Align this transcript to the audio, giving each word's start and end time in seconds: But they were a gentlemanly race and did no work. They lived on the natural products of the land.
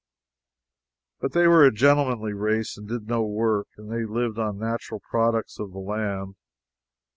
But 1.19 1.33
they 1.33 1.47
were 1.47 1.63
a 1.63 1.71
gentlemanly 1.71 2.33
race 2.33 2.75
and 2.75 2.87
did 2.87 3.07
no 3.07 3.21
work. 3.23 3.67
They 3.77 4.03
lived 4.03 4.39
on 4.39 4.57
the 4.57 4.65
natural 4.65 4.99
products 4.99 5.59
of 5.59 5.73
the 5.73 5.77
land. 5.77 6.33